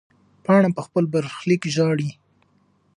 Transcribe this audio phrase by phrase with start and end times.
[0.45, 2.09] پاڼه په خپل برخلیک ژاړي.